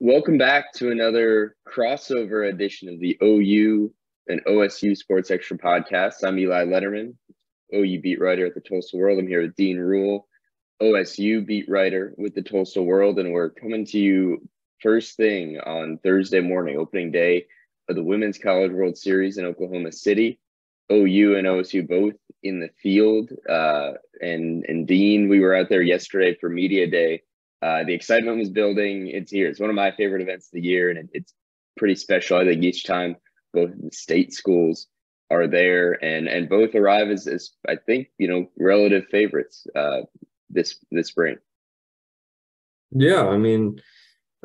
[0.00, 3.92] Welcome back to another crossover edition of the OU
[4.28, 6.22] and OSU Sports Extra podcast.
[6.22, 7.16] I'm Eli Lederman,
[7.74, 9.18] OU beat writer at the Tulsa World.
[9.18, 10.28] I'm here with Dean Ruhl,
[10.80, 14.48] OSU beat writer with the Tulsa World, and we're coming to you
[14.80, 17.46] first thing on Thursday morning, opening day
[17.88, 20.38] of the Women's College World Series in Oklahoma City.
[20.92, 25.82] OU and OSU both in the field, uh, and and Dean, we were out there
[25.82, 27.22] yesterday for media day
[27.62, 29.08] uh, the excitement was building.
[29.08, 29.48] It's here.
[29.48, 31.34] It's one of my favorite events of the year, and it, it's
[31.76, 32.38] pretty special.
[32.38, 33.16] I think each time
[33.52, 34.86] both the state schools
[35.30, 40.02] are there, and and both arrive as, as I think you know relative favorites uh,
[40.50, 41.36] this this spring.
[42.90, 43.80] Yeah, I mean,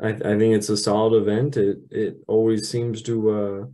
[0.02, 1.56] I I think it's a solid event.
[1.56, 3.66] It it always seems to uh,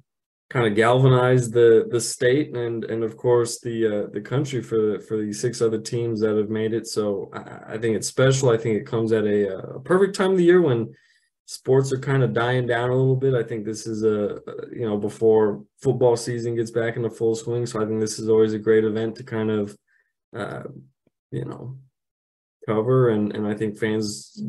[0.50, 5.00] kind of galvanize the the state and and of course the uh, the country for
[5.00, 6.86] for the six other teams that have made it.
[6.86, 8.50] So I, I think it's special.
[8.50, 10.92] I think it comes at a, a, perfect time of the year when
[11.46, 13.34] sports are kind of dying down a little bit.
[13.34, 14.40] I think this is a
[14.72, 17.64] you know before football season gets back into full swing.
[17.64, 19.76] So I think this is always a great event to kind of
[20.36, 20.64] uh,
[21.30, 21.78] you know
[22.66, 24.42] cover and and I think fans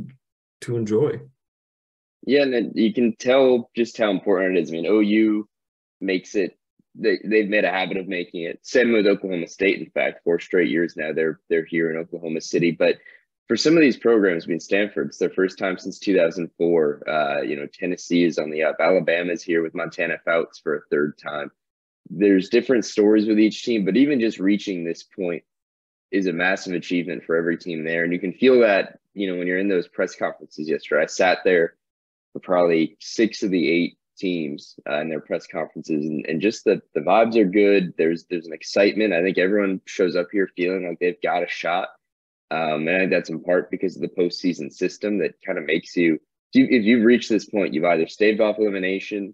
[0.61, 1.21] to enjoy.
[2.25, 4.69] Yeah, and you can tell just how important it is.
[4.69, 5.47] I mean, OU
[6.02, 6.57] makes it
[6.95, 8.59] they, they've made a habit of making it.
[8.63, 12.41] Same with Oklahoma State, in fact, four straight years now they're they're here in Oklahoma
[12.41, 12.71] City.
[12.71, 12.97] But
[13.47, 17.09] for some of these programs, I mean Stanford, it's their first time since 2004.
[17.09, 18.77] Uh, you know, Tennessee is on the up.
[18.80, 21.52] Alabama's here with Montana Fouts for a third time.
[22.09, 25.43] There's different stories with each team, but even just reaching this point
[26.11, 28.03] is a massive achievement for every team there.
[28.03, 31.03] And you can feel that, you know, when you're in those press conferences yesterday.
[31.03, 31.75] I sat there
[32.33, 36.64] for probably six of the eight teams uh, in their press conferences, and, and just
[36.64, 37.94] the the vibes are good.
[37.97, 39.14] There's there's an excitement.
[39.14, 41.89] I think everyone shows up here feeling like they've got a shot,
[42.52, 45.66] um, and I think that's in part because of the postseason system that kind of
[45.66, 46.19] makes you.
[46.53, 49.33] If you've reached this point, you've either staved off elimination,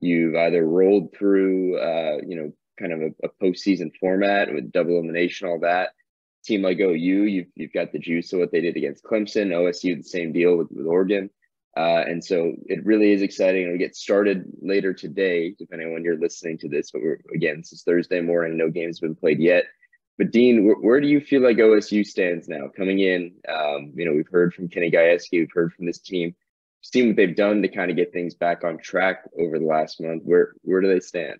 [0.00, 4.92] you've either rolled through, uh, you know, kind of a, a postseason format with double
[4.92, 5.90] elimination, all that.
[6.44, 9.48] Team like OU, you've you've got the juice of what they did against Clemson.
[9.48, 11.28] OSU, the same deal with, with Oregon.
[11.76, 13.62] Uh, and so it really is exciting.
[13.62, 16.90] It'll get started later today, depending on when you're listening to this.
[16.90, 17.02] But
[17.34, 18.56] again, this is Thursday morning.
[18.56, 19.64] No games have been played yet.
[20.18, 23.32] But Dean, where, where do you feel like OSU stands now coming in?
[23.48, 26.34] Um, you know, we've heard from Kenny Gajewski, we've heard from this team,
[26.82, 30.00] seen what they've done to kind of get things back on track over the last
[30.00, 30.22] month.
[30.24, 31.38] Where where do they stand?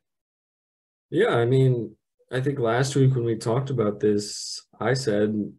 [1.10, 1.96] Yeah, I mean,
[2.30, 5.52] I think last week when we talked about this, I said,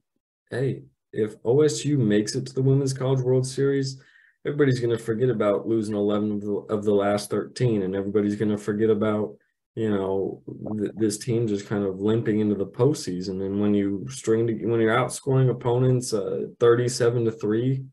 [0.50, 4.02] "Hey, if OSU makes it to the Women's College World Series."
[4.46, 8.36] Everybody's going to forget about losing 11 of the, of the last 13 and everybody's
[8.36, 9.36] going to forget about
[9.76, 10.42] you know
[10.78, 13.46] th- this team just kind of limping into the postseason.
[13.46, 17.84] And when you string to, when you're outscoring opponents uh, 37 to 3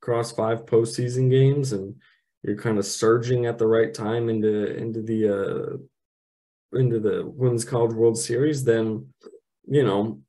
[0.00, 1.94] across five postseason games and
[2.42, 7.64] you're kind of surging at the right time into into the uh into the women's
[7.64, 9.06] college world series then
[9.66, 10.20] you know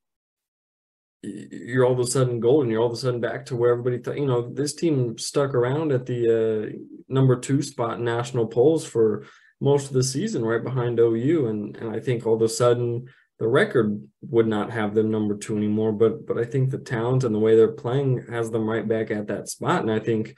[1.26, 2.70] you're all of a sudden golden.
[2.70, 5.54] You're all of a sudden back to where everybody thought, you know, this team stuck
[5.54, 6.78] around at the uh,
[7.08, 9.26] number two spot in national polls for
[9.62, 11.48] most of the season, right behind OU.
[11.48, 13.08] And, and I think all of a sudden
[13.40, 15.92] the record would not have them number two anymore.
[15.92, 19.12] But, but I think the talent and the way they're playing has them right back
[19.12, 19.82] at that spot.
[19.82, 20.36] And I think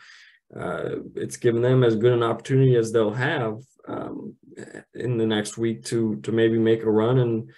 [0.55, 4.35] uh, it's given them as good an opportunity as they'll have um,
[4.93, 7.51] in the next week to, to maybe make a run and,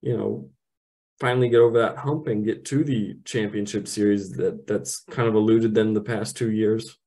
[0.00, 0.50] you know,
[1.22, 5.36] finally get over that hump and get to the championship series that that's kind of
[5.36, 6.98] eluded them the past two years.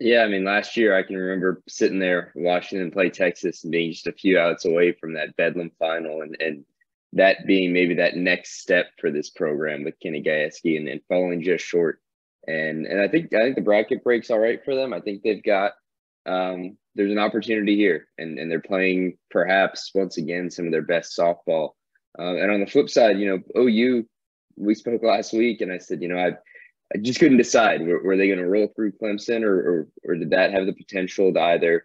[0.00, 3.70] Yeah, I mean, last year I can remember sitting there watching them play Texas and
[3.70, 6.64] being just a few outs away from that Bedlam final, and and
[7.12, 11.40] that being maybe that next step for this program with Kenny Gajewski and, and falling
[11.40, 12.00] just short.
[12.48, 14.92] And and I think I think the bracket breaks all right for them.
[14.92, 15.74] I think they've got
[16.26, 20.82] um, there's an opportunity here, and and they're playing perhaps once again some of their
[20.82, 21.70] best softball
[22.18, 24.04] uh, and on the flip side, you know, OU,
[24.56, 26.32] we spoke last week, and I said, you know, I,
[26.92, 27.86] I just couldn't decide.
[27.86, 30.72] Were, were they going to roll through Clemson, or, or, or did that have the
[30.72, 31.84] potential to either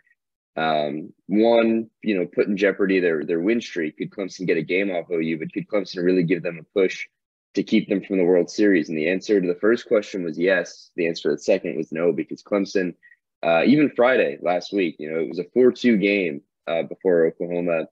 [0.55, 3.97] um, one, you know, put in jeopardy their their win streak?
[3.97, 5.39] Could Clemson get a game off OU?
[5.39, 7.05] But could Clemson really give them a push
[7.53, 8.89] to keep them from the World Series?
[8.89, 10.89] And the answer to the first question was yes.
[10.95, 12.95] The answer to the second was no, because Clemson,
[13.43, 17.85] uh, even Friday last week, you know, it was a four-two game uh, before Oklahoma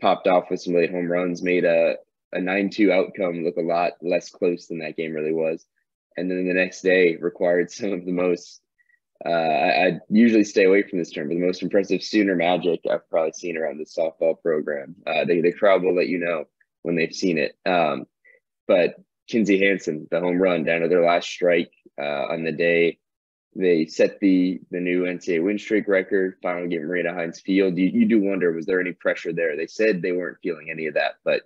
[0.00, 1.96] popped off with some late home runs, made a,
[2.32, 5.66] a 9 2 outcome look a lot less close than that game really was.
[6.16, 8.60] And then the next day required some of the most,
[9.24, 12.80] uh, I, I, usually stay away from this term, but the most impressive Sooner magic
[12.90, 14.96] I've probably seen around the softball program.
[15.06, 16.44] Uh, they, the crowd will let you know
[16.82, 17.56] when they've seen it.
[17.66, 18.06] Um,
[18.66, 18.96] but
[19.28, 22.98] Kinzie Hansen, the home run down to their last strike uh, on the day
[23.58, 26.36] they set the the new NCAA win streak record.
[26.42, 27.76] Finally, get Marita Hynes Field.
[27.78, 29.56] You, you do wonder was there any pressure there?
[29.56, 31.42] They said they weren't feeling any of that, but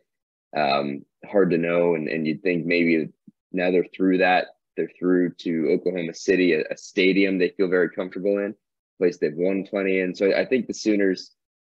[0.57, 1.95] um, hard to know.
[1.95, 3.09] And and you'd think maybe
[3.53, 4.49] now they're through that.
[4.77, 8.55] They're through to Oklahoma City, a, a stadium they feel very comfortable in,
[8.99, 10.15] place they've won plenty in.
[10.15, 11.33] So I think the Sooners,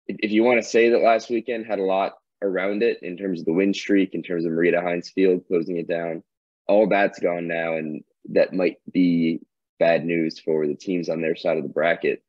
[0.09, 3.41] if, you want to say that last weekend had a lot around it in terms
[3.41, 6.23] of the win streak, in terms of Marita Hynes Field closing it down,
[6.67, 9.41] all that's gone now, and that might be
[9.79, 12.23] bad news for the teams on their side of the bracket.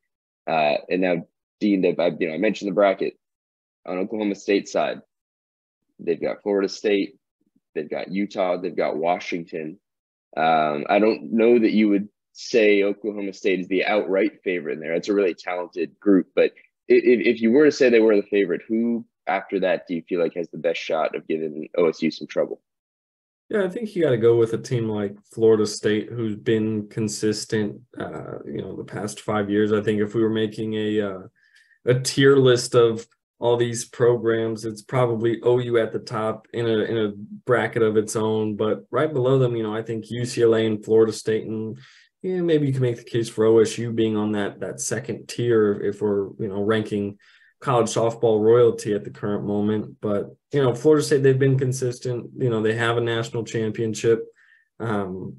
[0.46, 1.26] Uh, and now,
[1.60, 3.14] Dean, I, you know, I mentioned the bracket
[3.86, 5.00] on Oklahoma State side.
[5.98, 7.16] They've got Florida State,
[7.74, 9.78] they've got Utah, they've got Washington.
[10.36, 14.80] Um, I don't know that you would say Oklahoma State is the outright favorite in
[14.80, 14.94] there.
[14.94, 16.52] It's a really talented group, but
[16.86, 20.02] if, if you were to say they were the favorite, who after that do you
[20.08, 22.60] feel like has the best shot of giving OSU some trouble?
[23.48, 26.86] Yeah, I think you got to go with a team like Florida State, who's been
[26.88, 27.80] consistent.
[27.98, 29.72] Uh, you know, the past five years.
[29.72, 31.20] I think if we were making a uh,
[31.86, 33.06] a tier list of
[33.38, 37.12] all these programs, it's probably OU at the top in a in a
[37.46, 38.54] bracket of its own.
[38.54, 41.78] But right below them, you know, I think UCLA and Florida State, and
[42.20, 45.80] yeah, maybe you can make the case for OSU being on that that second tier
[45.80, 47.16] if we're you know ranking
[47.60, 49.96] college softball royalty at the current moment.
[50.00, 52.30] But you know, Florida State they've been consistent.
[52.36, 54.24] You know, they have a national championship.
[54.80, 55.38] Um,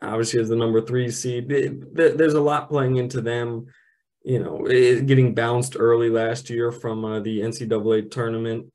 [0.00, 3.66] obviously, as the number three seed, there's a lot playing into them.
[4.22, 8.66] You know, getting bounced early last year from uh, the NCAA tournament.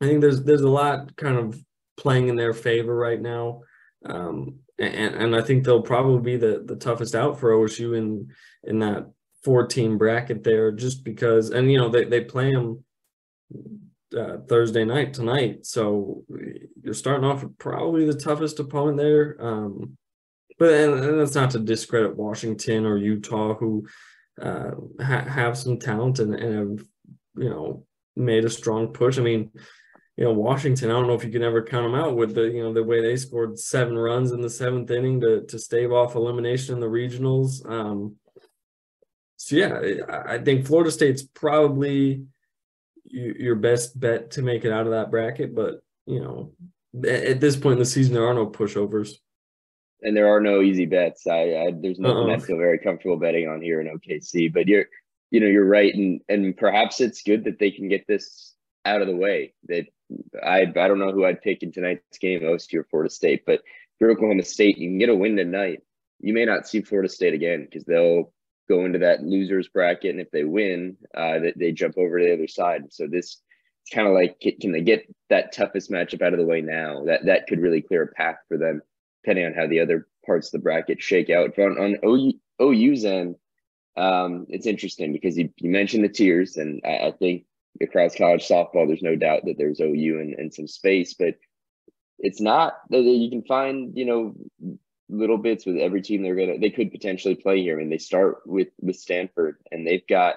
[0.00, 1.62] I think there's there's a lot kind of
[1.96, 3.62] playing in their favor right now.
[4.04, 8.30] Um, and, and I think they'll probably be the, the toughest out for OSU in
[8.64, 9.10] in that
[9.46, 12.82] four team bracket there just because and you know they, they play them
[14.18, 15.64] uh, Thursday night tonight.
[15.64, 16.24] So
[16.82, 19.96] you're starting off with probably the toughest opponent there um,
[20.58, 23.86] but and, and, that's not to discredit Washington or Utah who
[24.42, 26.86] uh, ha- have some talent and, and have
[27.36, 29.16] you know made a strong push.
[29.16, 29.52] I mean
[30.16, 32.48] you know Washington I don't know if you can ever count them out with the
[32.48, 35.92] you know the way they scored seven runs in the seventh inning to to stave
[35.92, 37.64] off elimination in the regionals.
[37.70, 38.16] Um,
[39.36, 42.24] so yeah, I think Florida State's probably
[43.04, 45.54] your best bet to make it out of that bracket.
[45.54, 46.52] But you know,
[47.08, 49.12] at this point in the season, there are no pushovers.
[50.02, 51.26] And there are no easy bets.
[51.26, 52.36] I, I there's nothing uh-uh.
[52.36, 54.52] I feel very comfortable betting on here in OKC.
[54.52, 54.86] But you're,
[55.30, 58.54] you know, you're right, and and perhaps it's good that they can get this
[58.84, 59.54] out of the way.
[59.68, 59.86] That
[60.42, 63.60] I I don't know who I'd pick in tonight's game, OSU or Florida State, but
[63.60, 65.82] if you're Oklahoma State, you can get a win tonight.
[66.20, 68.32] You may not see Florida State again because they'll
[68.68, 72.24] go into that losers bracket, and if they win, uh, they, they jump over to
[72.24, 72.84] the other side.
[72.90, 73.40] So this
[73.86, 77.04] it's kind of like can they get that toughest matchup out of the way now?
[77.04, 78.82] That that could really clear a path for them,
[79.22, 81.56] depending on how the other parts of the bracket shake out.
[81.58, 83.36] On on OU, OU's end,
[83.96, 87.44] um, it's interesting because you, you mentioned the tiers, and I, I think
[87.80, 91.34] across college softball, there's no doubt that there's OU and, and some space, but
[92.18, 94.34] it's not that you can find you know
[95.08, 97.76] little bits with every team they're gonna they could potentially play here.
[97.76, 100.36] I mean, they start with with Stanford, and they've got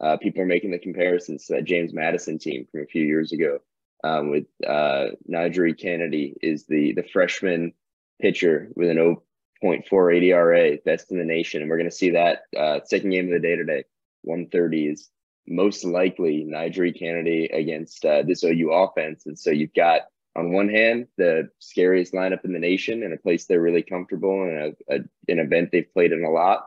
[0.00, 3.32] uh, people are making the comparisons to that James Madison team from a few years
[3.32, 3.58] ago.
[4.02, 7.72] Um, with uh, Canady is the the freshman
[8.20, 9.16] pitcher with an
[9.62, 13.26] 0.48 ERA, best in the nation, and we're going to see that uh, second game
[13.26, 13.84] of the day today.
[14.22, 15.10] 130 is
[15.46, 20.02] most likely NiJaree Canady against uh, this OU offense, and so you've got
[20.40, 24.42] on one hand, the scariest lineup in the nation in a place they're really comfortable
[24.42, 26.66] and an event they've played in a lot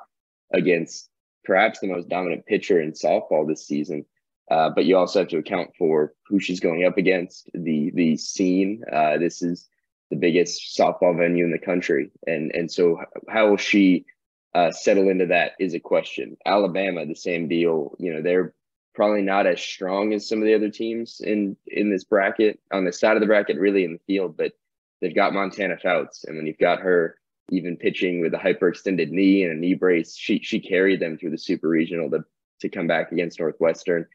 [0.53, 1.10] against
[1.44, 4.06] perhaps the most dominant pitcher in softball this season.
[4.50, 8.15] Uh, but you also have to account for who she's going up against, the the
[8.18, 8.84] scene.
[8.92, 9.68] Uh, this is
[10.10, 13.00] the biggest softball venue in the country, and and so
[13.30, 14.06] how will she
[14.53, 16.38] uh, settle into that is a question.
[16.46, 17.96] Alabama, the same deal.
[18.00, 18.53] You know, they're
[18.93, 22.85] probably not as strong as some of the other teams in in this bracket on
[22.85, 24.38] the side of the bracket, really in the field.
[24.38, 24.53] But
[25.01, 27.17] they've got Montana Fouts, and when you've got her
[27.50, 31.31] even pitching with a hyperextended knee and a knee brace, she she carried them through
[31.31, 32.23] the super regional to
[32.62, 34.07] to come back against Northwestern,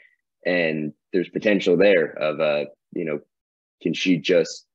[0.47, 3.20] and there's potential there of uh you know
[3.82, 4.66] can she just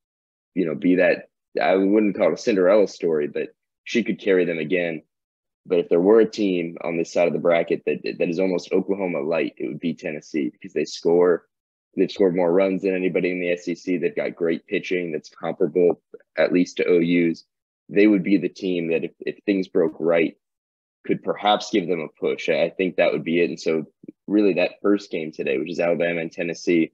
[0.53, 1.29] you know be that
[1.61, 3.49] I wouldn't call it a Cinderella story, but
[3.83, 5.03] she could carry them again
[5.65, 8.39] but if there were a team on this side of the bracket that that is
[8.39, 11.45] almost Oklahoma light, it would be Tennessee because they score.
[11.95, 14.01] They've scored more runs than anybody in the SEC.
[14.01, 16.01] They've got great pitching that's comparable,
[16.37, 17.45] at least to OU's.
[17.87, 20.35] They would be the team that, if, if things broke right,
[21.05, 22.49] could perhaps give them a push.
[22.49, 23.49] I think that would be it.
[23.49, 23.85] And so,
[24.25, 26.93] really, that first game today, which is Alabama and Tennessee,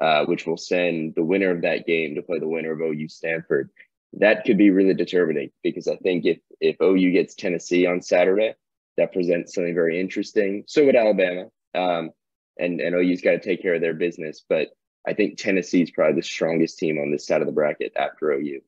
[0.00, 3.08] uh, which will send the winner of that game to play the winner of OU
[3.08, 3.70] Stanford,
[4.14, 8.54] that could be really determining because I think if if OU gets Tennessee on Saturday,
[8.96, 10.64] that presents something very interesting.
[10.66, 12.10] So would Alabama, um,
[12.58, 14.44] and and OU's got to take care of their business.
[14.48, 14.68] But
[15.06, 18.32] I think Tennessee is probably the strongest team on this side of the bracket after
[18.32, 18.60] OU.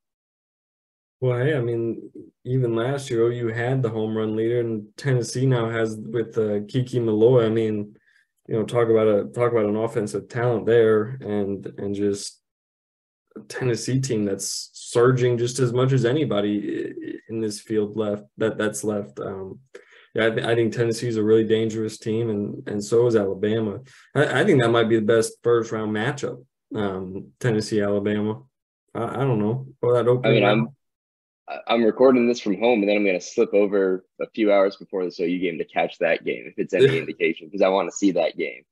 [1.21, 2.11] Well, hey, I mean,
[2.45, 6.61] even last year OU had the home run leader, and Tennessee now has with uh,
[6.69, 7.47] Kiki Milloy.
[7.47, 7.97] I mean,
[8.49, 12.41] you know, talk about a talk about an offensive talent there, and and just
[13.49, 18.85] Tennessee team that's surging just as much as anybody in this field left that that's
[18.85, 19.19] left.
[19.21, 19.61] Um,
[20.15, 23.17] yeah, I, th- I, think Tennessee is a really dangerous team, and and so is
[23.17, 23.81] Alabama.
[24.15, 26.45] I, I think that might be the best first round matchup.
[26.75, 28.43] Um, Tennessee Alabama.
[28.95, 29.67] I, I, don't know.
[29.83, 30.45] Or that opening.
[30.45, 30.69] I mean,
[31.47, 34.53] I'm I'm recording this from home, and then I'm going to slip over a few
[34.53, 37.69] hours before the OU game to catch that game, if it's any indication, because I
[37.69, 38.63] want to see that game.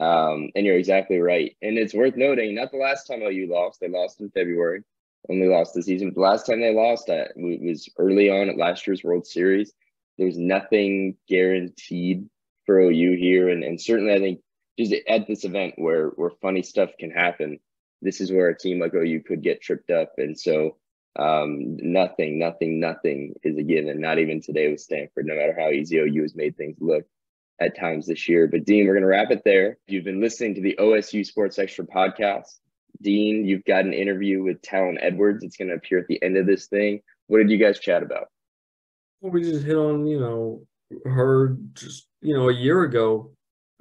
[0.00, 1.56] Um, and you're exactly right.
[1.60, 4.82] And it's worth noting, not the last time OU lost; they lost in February,
[5.28, 6.12] only lost the season.
[6.14, 9.72] The last time they lost, uh, was early on at last year's World Series.
[10.16, 12.28] There's nothing guaranteed
[12.64, 14.40] for OU here, and and certainly I think
[14.78, 17.58] just at this event where where funny stuff can happen,
[18.00, 20.76] this is where a team like OU could get tripped up, and so
[21.16, 24.00] um, nothing, nothing, nothing is a given.
[24.00, 27.04] Not even today with Stanford, no matter how easy OU has made things look
[27.60, 28.46] at times this year.
[28.46, 29.78] But Dean, we're going to wrap it there.
[29.86, 32.46] You've been listening to the OSU Sports Extra podcast.
[33.02, 35.44] Dean, you've got an interview with Tallen Edwards.
[35.44, 37.00] It's going to appear at the end of this thing.
[37.26, 38.28] What did you guys chat about?
[39.20, 40.62] Well, we just hit on, you know,
[41.04, 43.32] her just, you know, a year ago.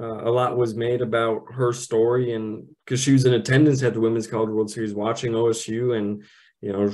[0.01, 3.93] Uh, a lot was made about her story, and because she was in attendance at
[3.93, 6.23] the Women's College World Series watching OSU, and
[6.61, 6.89] you know,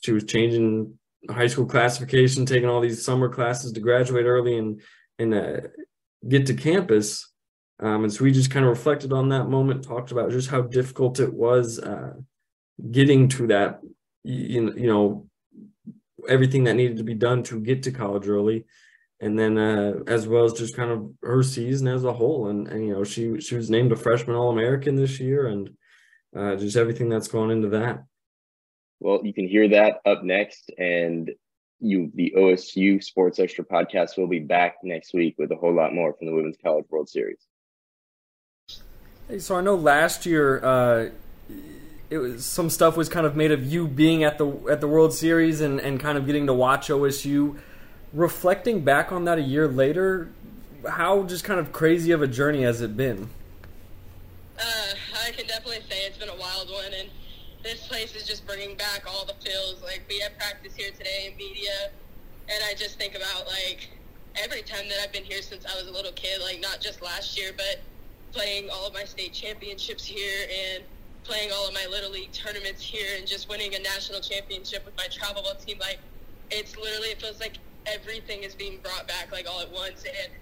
[0.00, 0.98] she was changing
[1.30, 4.82] high school classification, taking all these summer classes to graduate early and
[5.18, 5.60] and uh,
[6.28, 7.30] get to campus.
[7.78, 10.62] Um, and so we just kind of reflected on that moment, talked about just how
[10.62, 12.14] difficult it was uh,
[12.90, 13.80] getting to that,
[14.24, 15.28] you, you know,
[16.28, 18.64] everything that needed to be done to get to college early.
[19.20, 22.48] And then uh, as well as just kind of her season as a whole.
[22.48, 25.70] And, and you know, she she was named a freshman All American this year and
[26.36, 28.04] uh, just everything that's gone into that.
[29.00, 31.30] Well, you can hear that up next, and
[31.80, 35.94] you the OSU Sports Extra podcast will be back next week with a whole lot
[35.94, 37.38] more from the Women's College World Series.
[39.28, 41.10] Hey, so I know last year uh,
[42.10, 44.88] it was some stuff was kind of made of you being at the at the
[44.88, 47.58] World Series and, and kind of getting to watch OSU.
[48.12, 50.30] Reflecting back on that a year later,
[50.88, 53.28] how just kind of crazy of a journey has it been?
[54.58, 54.62] Uh,
[55.26, 57.10] I can definitely say it's been a wild one, and
[57.66, 59.82] this place is just bringing back all the feels.
[59.82, 61.90] Like we have practice here today in media,
[62.48, 63.90] and I just think about like
[64.36, 66.40] every time that I've been here since I was a little kid.
[66.40, 67.80] Like not just last year, but
[68.30, 70.84] playing all of my state championships here and
[71.24, 74.96] playing all of my little league tournaments here and just winning a national championship with
[74.96, 75.78] my travel ball team.
[75.80, 75.98] Like
[76.52, 80.32] it's literally it feels like everything is being brought back like all at once and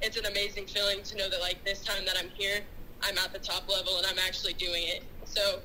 [0.00, 2.60] it's an amazing feeling to know that like this time that I'm here,
[3.02, 5.04] I'm at the top level and I'm actually doing it.
[5.24, 5.60] So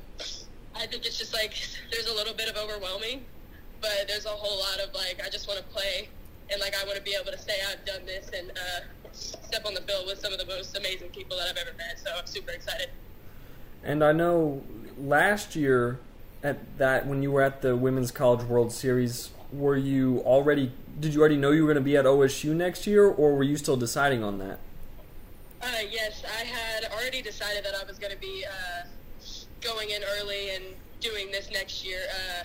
[0.79, 1.53] I think it's just like
[1.91, 3.25] there's a little bit of overwhelming,
[3.81, 6.09] but there's a whole lot of like I just want to play
[6.51, 9.65] and like I want to be able to say I've done this and uh, step
[9.65, 11.99] on the field with some of the most amazing people that I've ever met.
[12.03, 12.89] So I'm super excited.
[13.83, 14.61] And I know
[14.97, 15.99] last year
[16.43, 21.13] at that when you were at the Women's College World Series, were you already did
[21.13, 23.57] you already know you were going to be at OSU next year, or were you
[23.57, 24.59] still deciding on that?
[25.61, 28.45] Uh, yes, I had already decided that I was going to be.
[28.45, 28.87] Uh,
[29.61, 30.63] going in early and
[30.99, 31.99] doing this next year.
[32.09, 32.43] Uh,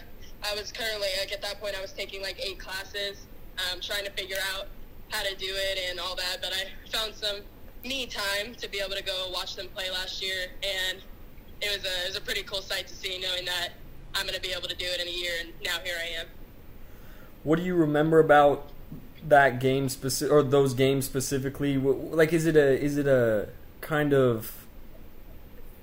[0.50, 3.26] I was currently, like at that point, I was taking like eight classes,
[3.70, 4.66] um, trying to figure out
[5.10, 6.38] how to do it and all that.
[6.40, 7.36] But I found some
[7.84, 10.98] me time to be able to go watch them play last year, and
[11.60, 13.70] it was a it was a pretty cool sight to see, knowing that
[14.14, 16.20] I'm going to be able to do it in a year, and now here I
[16.20, 16.26] am.
[17.44, 18.68] What do you remember about
[19.28, 21.76] that game specific or those games specifically?
[21.76, 23.48] Like, is it a is it a
[23.80, 24.61] kind of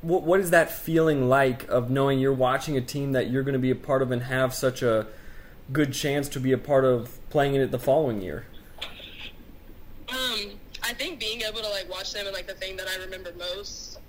[0.02, 3.54] what what is that feeling like of knowing you're watching a team that you're going
[3.54, 5.08] to be a part of and have such a
[5.72, 8.46] good chance to be a part of playing in it the following year?
[10.10, 10.52] Um,
[10.82, 13.34] I think being able to like watch them and like the thing that I remember
[13.38, 14.00] most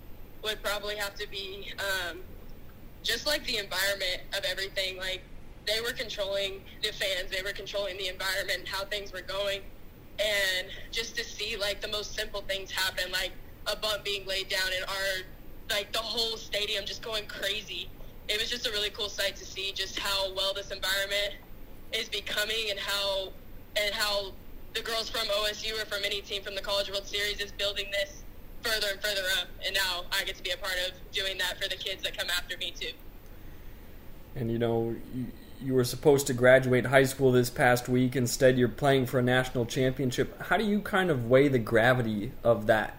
[0.42, 2.20] would probably have to be um,
[3.02, 4.96] just like the environment of everything.
[4.96, 5.22] Like
[5.66, 9.60] they were controlling the fans, they were controlling the environment, how things were going,
[10.18, 13.32] and just to see like the most simple things happen, like
[13.66, 15.24] a bump being laid down in our
[15.70, 17.88] like the whole stadium just going crazy.
[18.28, 21.34] It was just a really cool sight to see just how well this environment
[21.92, 23.32] is becoming and how
[23.76, 24.32] and how
[24.74, 27.86] the girls from OSU or from any team from the College World Series is building
[27.90, 28.22] this
[28.62, 29.48] further and further up.
[29.64, 32.16] And now I get to be a part of doing that for the kids that
[32.16, 32.92] come after me too.
[34.36, 34.94] And you know,
[35.62, 38.16] you were supposed to graduate high school this past week.
[38.16, 40.40] Instead, you're playing for a national championship.
[40.42, 42.96] How do you kind of weigh the gravity of that?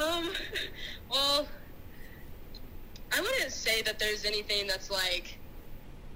[0.00, 0.30] Um,
[1.10, 1.48] well,
[3.12, 5.36] I wouldn't say that there's anything that's like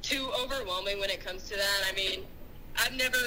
[0.00, 1.80] too overwhelming when it comes to that.
[1.90, 2.25] I mean,
[2.78, 3.18] I've never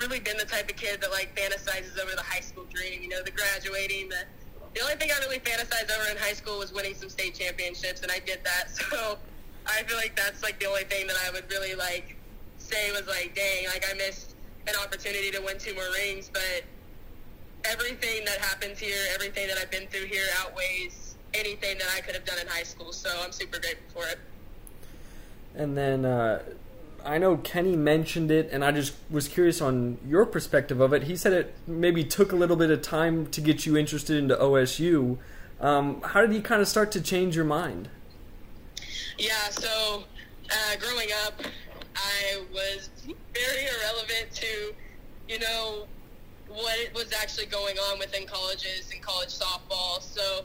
[0.00, 3.08] really been the type of kid that like fantasizes over the high school dream, you
[3.08, 4.24] know, the graduating, the
[4.74, 8.02] the only thing I really fantasized over in high school was winning some state championships,
[8.02, 8.70] and I did that.
[8.90, 9.18] So
[9.66, 12.16] I feel like that's like the only thing that I would really like
[12.58, 14.34] say was like, dang, like I missed
[14.66, 16.62] an opportunity to win two more rings, but
[17.64, 21.05] everything that happens here, everything that I've been through here outweighs
[21.38, 22.92] anything that I could have done in high school.
[22.92, 24.18] So I'm super grateful for it.
[25.54, 26.42] And then uh,
[27.04, 31.04] I know Kenny mentioned it, and I just was curious on your perspective of it.
[31.04, 34.34] He said it maybe took a little bit of time to get you interested into
[34.34, 35.16] OSU.
[35.60, 37.88] Um, how did he kind of start to change your mind?
[39.18, 40.04] Yeah, so
[40.50, 41.40] uh, growing up,
[41.94, 42.90] I was
[43.32, 44.74] very irrelevant to,
[45.28, 45.86] you know,
[46.48, 50.02] what was actually going on within colleges and college softball.
[50.02, 50.44] So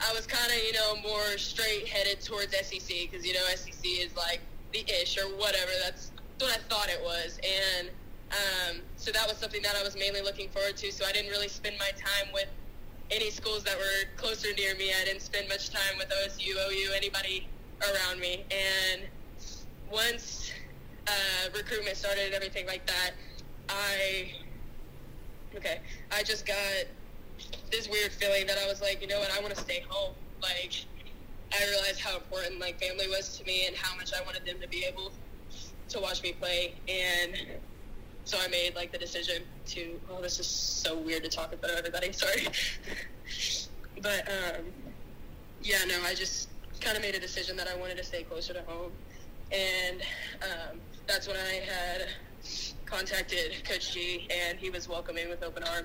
[0.00, 3.84] I was kind of, you know, more straight headed towards SEC because, you know, SEC
[3.84, 4.40] is like
[4.72, 5.70] the ish or whatever.
[5.82, 7.38] That's what I thought it was.
[7.44, 7.88] And
[8.30, 10.92] um, so that was something that I was mainly looking forward to.
[10.92, 12.48] So I didn't really spend my time with
[13.10, 14.92] any schools that were closer near me.
[15.00, 17.48] I didn't spend much time with OSU, OU, anybody
[17.82, 18.44] around me.
[18.50, 19.02] And
[19.90, 20.52] once
[21.06, 23.10] uh, recruitment started and everything like that,
[23.68, 24.32] I
[25.56, 25.80] okay,
[26.12, 26.86] I just got
[27.70, 30.14] this weird feeling that I was like, you know what, I want to stay home.
[30.42, 30.84] Like
[31.52, 34.56] I realized how important like family was to me and how much I wanted them
[34.60, 35.12] to be able
[35.88, 36.74] to watch me play.
[36.88, 37.36] And
[38.24, 41.70] so I made like the decision to oh this is so weird to talk about
[41.70, 42.46] everybody sorry.
[44.02, 44.66] But um,
[45.62, 46.48] yeah no I just
[46.80, 48.92] kind of made a decision that I wanted to stay closer to home.
[49.52, 50.00] And
[50.42, 52.06] um, that's when I had
[52.86, 55.78] contacted Coach G and he was welcoming with open arms